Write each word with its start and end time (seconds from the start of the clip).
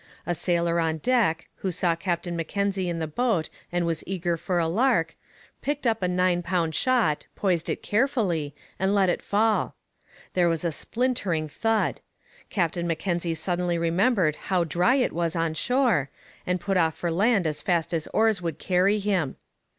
A 0.25 0.33
sailor 0.33 0.79
on 0.79 0.97
deck, 0.97 1.47
who 1.57 1.71
saw 1.71 1.95
Captain 1.95 2.35
Mackenzie 2.35 2.89
in 2.89 2.97
the 2.97 3.05
boat 3.05 3.49
and 3.71 3.85
was 3.85 4.03
eager 4.07 4.35
for 4.35 4.57
a 4.57 4.67
lark, 4.67 5.15
picked 5.61 5.85
up 5.85 6.01
a 6.01 6.07
nine 6.07 6.41
pound 6.41 6.73
shot, 6.73 7.27
poised 7.35 7.69
it 7.69 7.83
carefully, 7.83 8.55
and 8.79 8.95
let 8.95 9.09
it 9.09 9.21
fall. 9.21 9.75
There 10.33 10.49
was 10.49 10.65
a 10.65 10.71
splintering 10.71 11.47
thud. 11.47 12.01
Captain 12.49 12.87
Mackenzie 12.87 13.35
suddenly 13.35 13.77
remembered 13.77 14.37
how 14.37 14.63
dry 14.63 14.95
it 14.95 15.13
was 15.13 15.35
on 15.35 15.53
shore, 15.53 16.09
and 16.47 16.59
put 16.59 16.77
off 16.77 16.95
for 16.95 17.11
land 17.11 17.45
as 17.45 17.61
fast 17.61 17.93
as 17.93 18.07
oars 18.07 18.41
would 18.41 18.63
hurry 18.63 18.97
him. 18.97 19.35